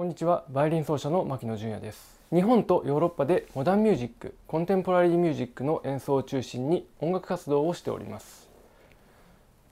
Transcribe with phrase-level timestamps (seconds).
[0.00, 0.44] こんにちは。
[0.48, 2.18] バイオリン奏者の牧野純也です。
[2.32, 8.48] 日本とヨーロッパでモダンミュージックコンテンポラリーミュージックの演奏を中心に音楽活動をしております。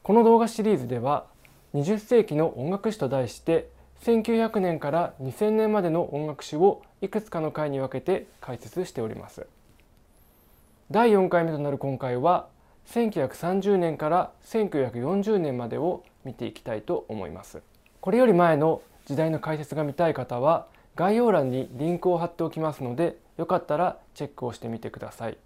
[0.02, 1.24] この動画シリーズでは
[1.72, 3.70] 20世紀の音楽史と題して
[4.02, 9.46] 1900年から2000年までの音楽史をいくつかの回に分けて解説しております。
[10.90, 12.48] 第4回目となる今回は
[12.88, 17.62] 1930年から1940年までを見ていきたいと思います。
[18.02, 25.38] これより前の時代の解説が見たい方は概要欄にリンクを貼っておきますのでよかったらチェックをしてみてください。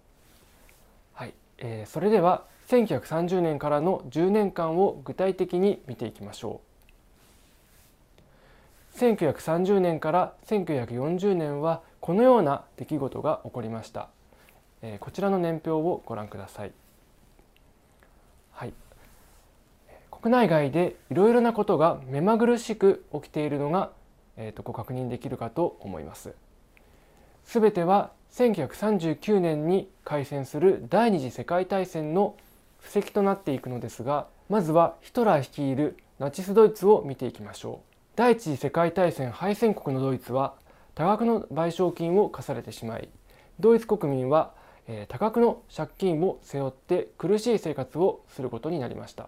[1.13, 6.59] はい、えー、それでは1930年からの10年間を具体的に見ていきましょ
[8.95, 8.99] う。
[8.99, 14.09] 1930年から1940年はこのような出来事が起こりました。
[14.81, 16.73] えー、こちらの年表をご覧ください。
[20.23, 23.91] 国内外でいろいろなことが目まぐるしく起きているのが、
[24.37, 26.33] えー、とご確認できるかと思います。
[27.43, 32.37] すべては1939年に開戦する第二次世界大戦の
[32.79, 40.53] 布石となっていくのですがまずはヒトラー率いるナチスドイツを見ていきましょう第一次世界大戦敗戦国のドイツは
[40.95, 43.09] 多額の賠償金を課されてしまい
[43.59, 44.53] ドイツ国民は、
[44.87, 49.27] えー、多額の借金を背負って苦しい生活をすることになりました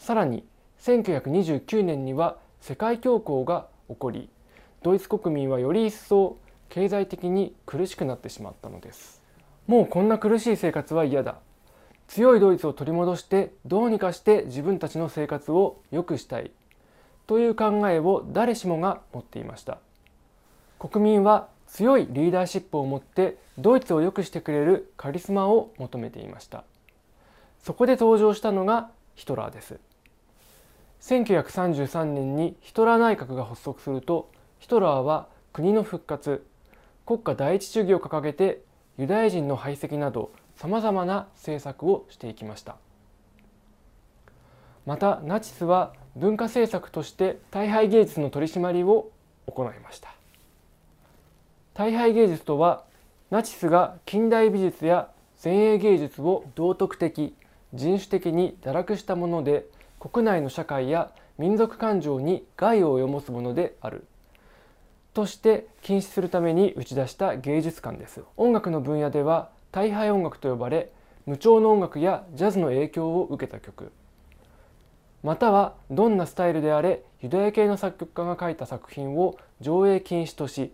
[0.00, 0.44] さらに
[0.80, 4.30] 1929年には世界恐慌が起こり
[4.82, 6.38] ドイツ国民はより一層
[6.70, 9.20] 経済的に苦しくなってしまったのです。
[9.66, 11.36] もうこんな苦しい生活は嫌だ。
[12.08, 16.50] 強いドイツを取り戻してどうにかして自分たちの生活を良くしたい。
[17.26, 19.78] という考えを誰しもが持っていました。
[20.78, 26.64] 国民は強いリーダーシップを持ってドイツを良くしてくれるカリスマを求めていました。
[27.62, 29.78] そこで登場したのがヒトラーです。
[31.00, 36.44] 1933年にヒトラー内閣が発足するとヒトラーは国の復活
[37.06, 38.60] 国家第一主義を掲げて
[38.98, 42.76] ユダヤ人の排斥などさまざまな政策をしていきました。
[44.84, 49.10] またナチスは文化政策として大敗芸術の取り締まりを
[49.46, 50.14] 行いました。
[51.72, 52.84] 大敗芸術とは
[53.30, 55.08] ナチスが近代美術や
[55.42, 57.34] 前衛芸術を道徳的
[57.72, 59.64] 人種的に堕落したもので
[60.00, 64.06] 国内の社会や民族感情に害を及ぼすものである。
[65.12, 68.22] として禁止するために打ち出した芸術観です。
[68.36, 70.90] 音楽の分野では大敗音楽と呼ばれ
[71.26, 73.92] 無調の音楽やジャズの影響を受けた曲。
[75.22, 80.72] またはどんなスタイルであれユダヤ系の作曲家が書いた作品を上映禁止とし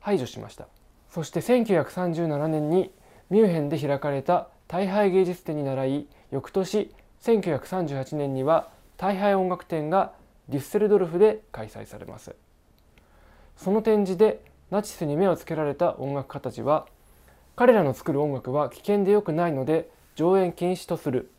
[0.00, 0.66] 排除しました。
[1.10, 2.90] そして1937年に
[3.28, 6.90] ミュンヘンで開かれた大敗芸術展に倣い翌年
[7.22, 10.12] 1938年には大敗音楽展が
[10.48, 12.34] デュッセルドルフで開催されます。
[13.56, 16.86] その展示でナチスに目をつけられた音楽家たちは
[17.54, 21.30] 彼らの作る音楽は危険でよくないので上演禁止とする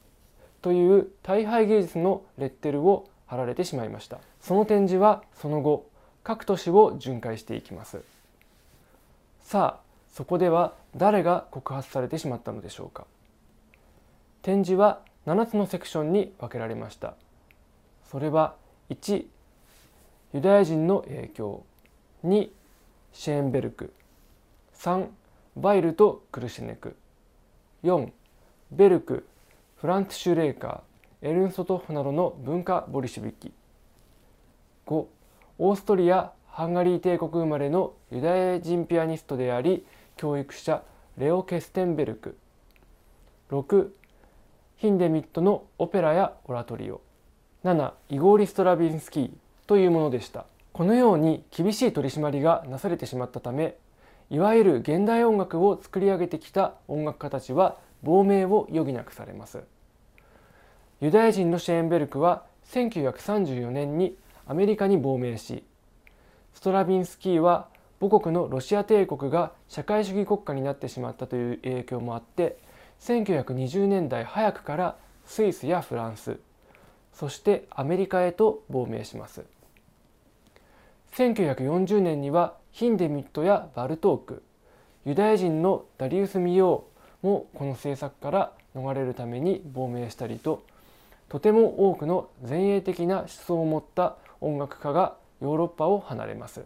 [0.62, 4.20] という大敗芸術のレッテルを貼られてしまいました。
[4.40, 5.86] その展示はその後
[6.24, 8.02] 各都市を巡回していきます。
[9.42, 9.84] さあ
[10.14, 13.06] そこでは誰が告発されてしまったのでしょうか。
[14.42, 17.16] 展示は7つのセクションに分けられました。
[18.10, 18.56] それは
[18.90, 19.26] 1
[20.34, 21.64] ユダヤ人の影響。
[22.26, 22.50] 2
[23.14, 23.94] シェーンベルク。
[24.76, 25.08] 3
[25.56, 26.96] バイルとクルシェネク。
[27.84, 28.10] 4
[28.72, 29.26] ベルク。
[29.78, 31.30] フランツ・シュレーカー。
[31.30, 33.54] エルンソトフなどの文化ボリシュビキ。
[34.88, 35.06] 5
[35.60, 39.86] オーストリア・ハンガリー帝国生まれのユダヤ人ピアニストであり
[40.18, 40.84] 教育者
[41.18, 42.38] レオ・ケステンベルク。
[43.52, 43.90] 6
[44.84, 47.00] ヒンデミットのオペラやオラトリオ。
[47.64, 49.32] 7イゴーリ・ストラビンスキー
[49.66, 50.46] というものでした。
[50.74, 53.78] このように厳しい取り締まりがなされてしまったため
[54.30, 59.64] いわゆる現代音楽を作り上げてきた音楽家たちは亡命を余儀なくされます。
[61.00, 65.64] ユダヤ人のシェーンベルクは1934年にアメリカに亡命し
[66.54, 67.70] ストラビンスキーは
[68.02, 72.58] 母国のロシア帝国が社会主義国家になってしまったという影響もあって
[73.04, 74.96] 1920年代早くから
[75.26, 76.40] スイスやフランス
[77.14, 79.44] そしてアメリカへと亡命します。
[81.12, 84.42] 1940年にはヒンデミットやバルトーク
[85.06, 90.64] ユダヤ人のダリウス・ミヨーもこの政策から逃れるために亡命したりと
[91.30, 96.64] とても多くの前衛的な思想を持った音楽家がヨーロッパを離れます。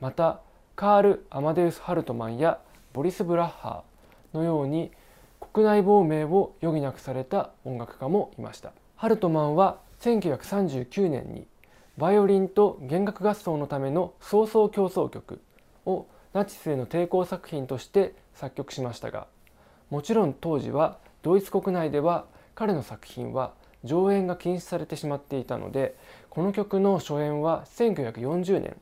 [0.00, 0.40] また
[0.76, 2.60] カール・アマデウス・ハルトマンや
[2.92, 3.91] ボリス・ブラッハー
[4.34, 4.90] のように
[5.52, 8.72] 国内亡命を余儀なくされた音楽家もいました。
[8.96, 11.46] ハルトマンは1939年に
[11.98, 15.40] バイオリンと弦楽合奏のための創奏競争曲
[15.84, 19.26] をナチスへの抵抗作品として作曲しましたが
[19.90, 22.24] もちろん当時はドイツ国内では
[22.54, 23.52] 彼の作品は
[23.84, 25.96] 上演が禁止されてしまっていたので
[26.30, 28.76] この曲の初演は1940年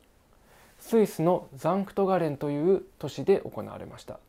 [0.79, 4.19] スイスのザンクトガレンという都市で行われました。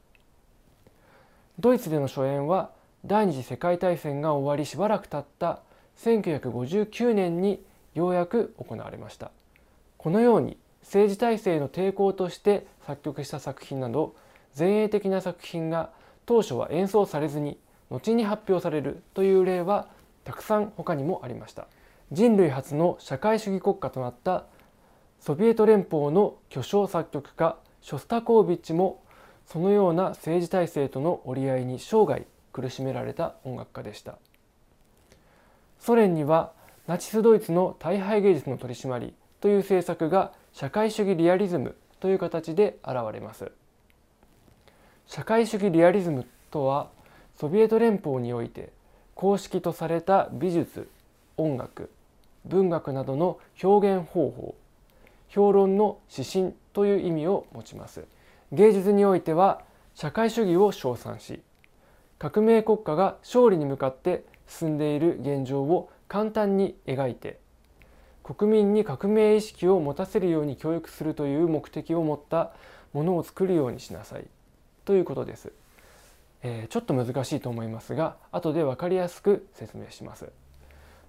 [1.59, 2.71] ドイツでの初演は
[3.05, 5.61] 第二次世界大戦が終わりしばらく経った
[5.99, 7.63] 1959年に
[7.95, 9.31] ようやく行われました。
[9.99, 14.17] このように政治体制の抵抗として作曲した作品など
[14.59, 15.91] 前衛的な作品が
[16.25, 17.59] 当初は演奏されずに
[17.91, 19.89] 後に発表されるという例は
[20.25, 21.67] たくさん他にもありました。
[22.13, 24.45] 人類初の社会主義国家となった
[25.21, 29.02] ソビエト連邦の巨匠作曲家ショスタコービッチも
[29.53, 34.17] そのような政治体制との折り合いに生涯苦しめられた音楽家でした。
[35.79, 36.53] ソ連には
[36.87, 39.13] ナチスドイツの大敗芸術の取り締まり
[39.43, 43.53] という政策が社会主義リアリズムという形で現れます。
[45.07, 46.89] 社会主義リアリズムとは
[47.37, 48.73] ソビエト連邦において
[49.15, 50.89] 公式とされた美術
[51.37, 51.91] 音楽
[52.47, 54.55] 文学などの表現方法
[55.29, 58.07] 評論の指針という意味を持ちます。
[58.53, 59.63] 芸術においては
[59.95, 61.41] 社会主義を称賛し
[62.19, 67.39] 革命国家が勝利に向かって進んでいる現状を簡単に描いて
[68.23, 72.53] 国民に革命意識を持たせるように教育するという目的を持った
[72.93, 74.27] ものを作るようにしなさい
[74.85, 75.53] ということです。
[76.43, 80.29] えー、ちょっと難しいと思いますが後で分かりやすく説明します。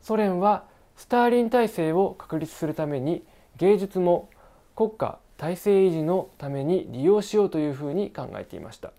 [0.01, 0.63] ソ連は
[0.95, 3.23] スターリン体制を確立するために
[3.57, 4.29] 芸術も
[4.75, 8.91] 国家体制維持のために利用しようというふうに考えていました。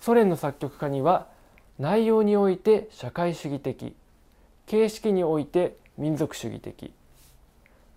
[0.00, 1.26] ソ連の作曲家には
[1.78, 3.94] 内容において社会主義的
[4.66, 6.92] 形式において民族主義的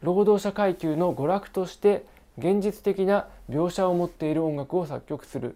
[0.01, 2.05] 労働者階級の娯楽として
[2.37, 5.55] 現実的な描写を持っている音楽を作曲する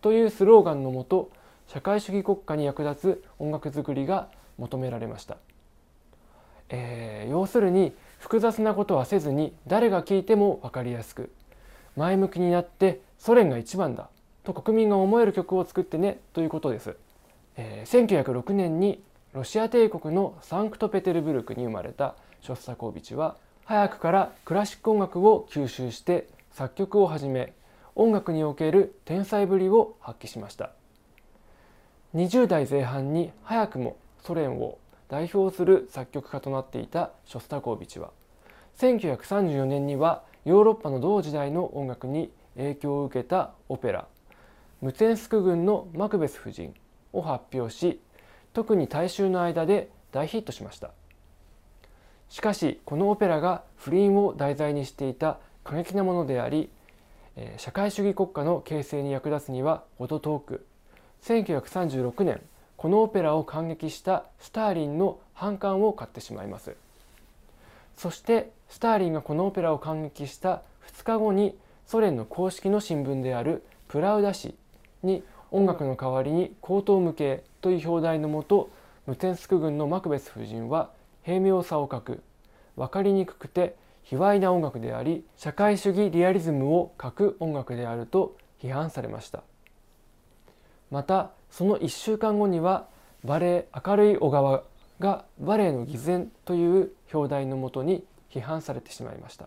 [0.00, 1.30] というスローガンのもと
[1.68, 4.28] 社会主義国家に役立つ音楽作りが
[4.58, 5.36] 求められました、
[6.70, 7.92] えー、要するに
[8.24, 11.30] 複雑なことはせずに誰が聴いても分かりやすく
[11.94, 14.08] 前向きになってソ連が一番だ
[14.44, 16.96] と国民が思える曲を作ってねということです、
[17.58, 19.02] えー、1906年に
[19.34, 23.36] ロシア帝国のサンクトペテルブルクに生まれたショスタコービチは
[23.66, 27.52] 早くからクラシック音楽を吸収して作曲を始め
[27.94, 30.70] 音楽における天才ぶりを発揮しました。
[32.14, 34.78] 20代前半に早くもソ連を
[35.08, 38.10] 代表する作曲家となっていたショスタコービチは
[38.78, 44.06] 1934年にはヨーロッパの同時代の音楽に影響を受けたオペラ
[44.80, 46.74] 「ムツェンスク軍のマクベス夫人」
[47.12, 48.00] を発表し
[48.52, 50.90] 特に大衆の間で大ヒットしました。
[52.28, 56.70] しかしこのオペラが不倫を題材にしていた過激なものであり
[57.58, 60.66] 社会主義国家の形成に役立つには程遠く
[61.22, 62.42] 1936年
[62.84, 66.76] このオペラを感激したスターリンの反感を買ってしまいます。
[67.96, 70.60] そしてスターリンがこのオペラを感激した
[70.92, 74.54] 2日後にソ連の公式の新聞であるプラウダ紙
[75.02, 78.68] に音楽の代わりに高等無形という表題のもと
[79.06, 80.90] ムテンスク軍のマクベス夫人は
[81.22, 82.22] 平妙さを欠く
[82.76, 89.42] 分かりにくくて卑猥な音楽であり社会主義リアリズムを欠く音楽であると批判されました。
[90.90, 92.88] またその1週間後には
[93.24, 94.64] バレエ「明るい小川」
[94.98, 99.46] がバレエの偽善という表題のもとに批判されてしまいました。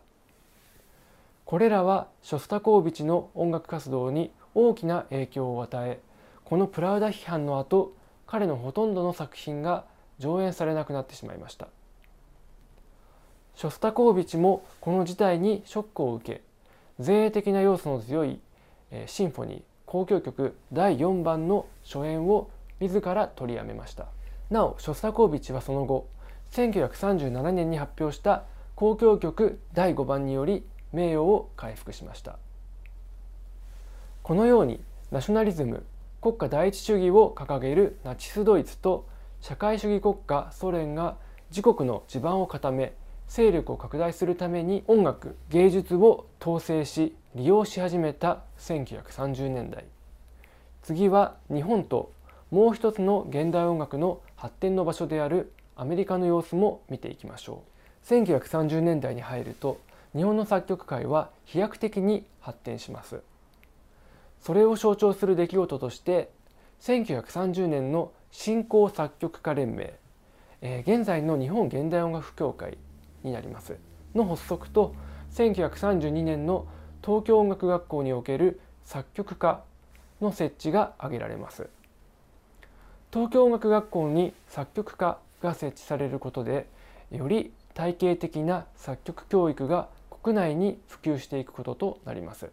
[1.43, 5.99] これらはショスタコービチの音楽活動に大きな影響を与え
[6.45, 7.91] このプラウダ批判の後
[8.25, 9.83] 彼のほとんどの作品が
[10.17, 11.67] 上演されなくなってしまいました。
[13.55, 16.41] ショスタコービチもこの事態にショックを受け
[17.05, 18.39] 前衛的な要素の強い
[19.07, 24.07] シンフォニー交響曲第4番の初演を自ら取りやめました。
[24.49, 26.07] なおショスタコービチはその後
[26.51, 28.43] 1937年に発表した
[28.79, 30.63] 交響曲第5番により
[30.93, 32.37] 名誉を回復しました。
[34.23, 35.85] このようにナショナリズム
[36.21, 39.07] 国家第一主義を掲げるナチスドイツと
[39.39, 41.15] 社会主義国家ソ連が
[41.49, 42.93] 自国の地盤を固め
[43.27, 49.85] 勢力を拡大するために音楽芸術を統制し利用し始めた1930年代。
[50.81, 52.11] 次は日本と
[52.49, 57.61] もう一つの現代音楽の発展の場所であるアメリカの様子も見ていきましょ
[58.03, 58.11] う。
[58.11, 59.79] 1930年代に入ると
[60.15, 63.21] 日本の作曲界は飛躍的に発展します。
[64.41, 66.31] それを象徴する出来事として
[66.81, 69.93] 1930年の新興作曲家連盟、
[70.61, 72.79] えー、現在の日本現代音楽協会
[73.21, 73.77] になります
[74.15, 74.95] の発足と
[75.35, 76.65] 1932年の
[77.07, 79.63] 東京音楽学校における作曲家
[80.19, 81.69] の設置が挙げられます。
[83.13, 86.67] 東京音楽学校に作曲家が設置されることで
[87.09, 89.87] より体系的な作曲教育が
[90.21, 92.49] 国内に普及していくこととなります。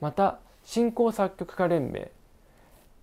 [0.00, 2.10] また新興作曲家連盟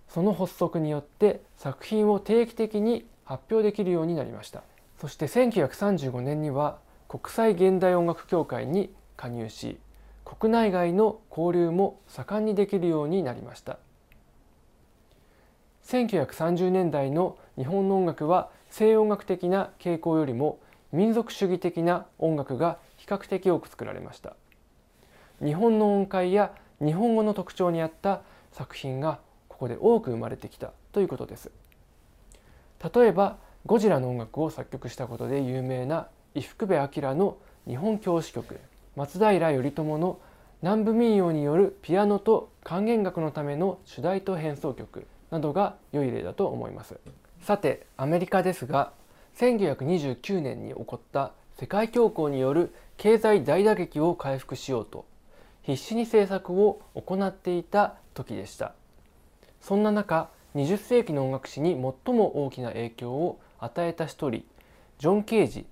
[0.08, 4.64] その発足によって作品を定期的に発表できるようになりました。
[5.00, 9.78] そして1935年には国際現代音楽協会に加入し
[10.38, 13.78] 国内外の交流も盛んにできるようになりました。
[15.84, 20.58] 1930年代の日本の音楽は西音楽的な傾向よりも
[20.90, 24.36] 民族主義的な音楽が比較的多く作られました。
[25.44, 28.22] 日本の音階や日本語の特徴に合った
[28.52, 31.50] 作品がここで多く生まれてきたということです。
[32.94, 33.36] 例えば
[33.66, 37.36] ゴジラの音楽を作曲したことで有名な伊福部明の
[37.66, 38.58] 日本教師曲。
[38.94, 40.18] 松平頼朝の
[40.60, 47.00] 南部民謡によるピアノと管弦楽のための主題と変奏曲などが良い例だと思います。
[47.40, 48.92] さてアメリカですが
[49.36, 55.06] 1929年に起こった世界恐慌による経済大打撃を回復しようと
[55.62, 58.74] 必死に政策を行っていた時でした。
[59.60, 64.44] そんな中20世紀の音楽史に最も大きな影響を与えた一人
[64.98, 65.66] ジョン・ケージ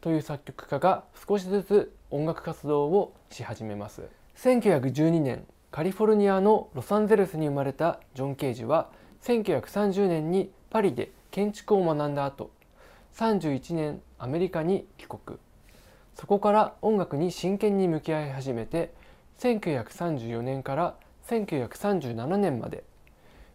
[0.00, 4.02] という作曲家が少しずつ音楽活動をし始めます。
[4.36, 8.88] 1912年カリフォルニアのロサンゼルスに生まれたジョン・ケージは
[9.22, 12.50] 1930年にパリで建築を学んだ後
[13.14, 15.38] 31年アメリカに帰国。
[16.14, 18.92] そこから音楽に真剣に向き合い始めて
[19.38, 20.94] 1934年から
[21.26, 22.84] 1937年まで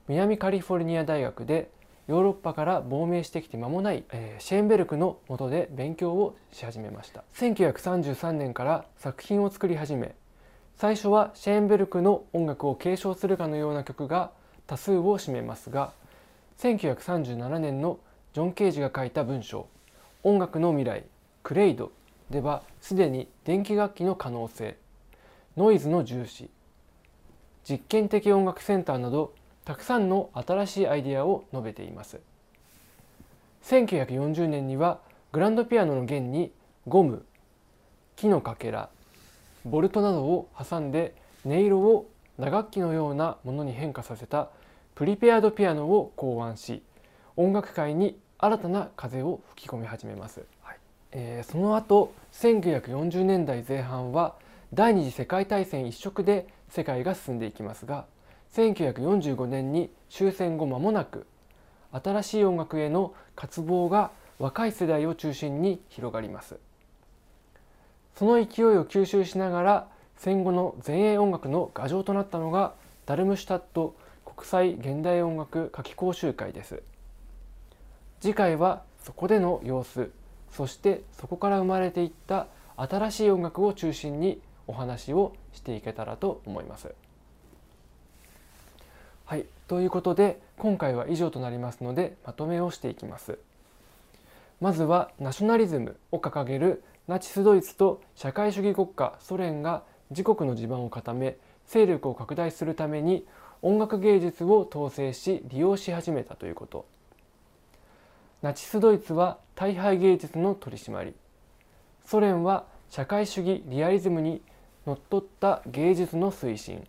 [0.07, 1.71] 南カリフォルニア大学で
[2.11, 7.23] ヨーロッパから亡命してきて間もない、えー、シェーンベルクの下で勉強をし始めました。
[7.35, 10.13] 1933年から作品を作り始め
[10.75, 14.31] 最初はシェーンベルクの音楽を継承するかのような曲が
[14.67, 15.93] 多数を占めますが
[16.57, 17.97] 1937年の
[18.33, 19.67] ジョン・ケージが書いた文章
[20.23, 21.05] 「音楽の未来
[21.43, 21.93] クレイド」
[22.29, 24.75] ではすでに電気楽器の可能性
[25.55, 26.49] ノイズの重視
[27.63, 29.33] 実験的音楽センターなど
[29.71, 32.19] たくさんの新しいアイデアを述べています。
[33.63, 34.99] 1940年には
[35.31, 36.51] グランドピアノの弦に
[36.89, 37.23] ゴム
[38.17, 38.89] 木のかけら
[39.63, 44.49] ボルトなどを挟んで音色を打楽器のようなものに変化させた
[44.93, 46.83] プリペアドピアノを考案し
[47.37, 50.77] 音楽界に新たな風を吹き込み始めます、はい。
[51.13, 54.35] えー、その後1940年代前半は
[54.73, 58.05] 第二次世界大戦一色で世界が進んでいきますが
[58.53, 61.25] 1945年に終戦後間もなく
[61.91, 66.57] 新しい音楽への渇望が若い世代を中心に広がります
[68.15, 72.73] その勢いを吸収しながら戦後の前衛音楽の牙城となったのが
[73.05, 76.83] ダルムシュタット国際現代音楽夏季講習会です
[78.19, 80.11] 次回はそこでの様子
[80.51, 86.93] そしてそこから生まれていった新しい音楽を中心にお話をしていけたらと思います。
[89.31, 93.39] はい、ということで今回は以上となりますのでまとめをしていきます。
[94.59, 103.25] まずはナショナリズムを掲げるナチスドイツと社会主義国家ソ連が自国の地盤を固め勢力を拡大するために
[103.61, 106.85] 音楽芸術を統制し利用し始めたということ
[108.41, 111.13] ナチスドイツは大敗芸術の取り締まり
[112.05, 114.41] ソ連は社会主義リアリズムに
[114.85, 116.85] のっとった芸術の推進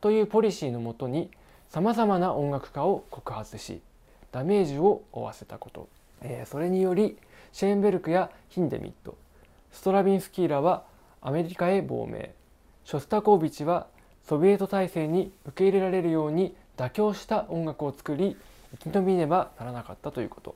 [0.00, 1.30] というポリシーのもとに
[1.74, 3.80] さまざまな音楽家を告発し
[4.30, 5.88] ダメージを負わせたこと、
[6.20, 7.18] えー、それにより
[7.52, 9.18] シェーンベルクやヒンデミット
[9.72, 10.84] ストラビンスキーらは
[11.20, 12.32] アメリカへ亡命。
[12.84, 13.88] ショスタコービチは
[14.22, 18.36] ソビエト体制に受け入れられるように妥協した音楽を作り
[18.80, 20.54] 生き延びねばならなかったということ。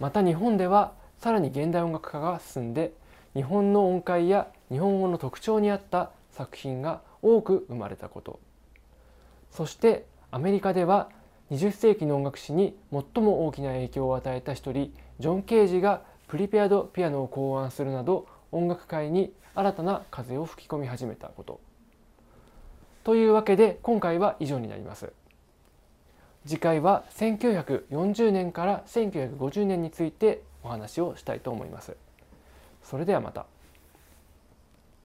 [0.00, 2.92] また日本ではさらに現代音楽家が進んで
[3.34, 8.40] 日本の音階や日本語の特徴に合った作品が多く生まれたこと。
[9.56, 11.08] そしてアメリカでは
[11.50, 21.60] 20世紀の音楽史に最も大きな影響を与えた一人ジョン・ケージがプリペアドピアノを考案するなど音楽界に新たな風を吹き込み始めたこと。
[23.02, 25.10] というわけで今回は以上になります。
[26.44, 31.96] 次回は1940年から1950年についてお話をしたいと思います。
[32.82, 33.46] それではまた。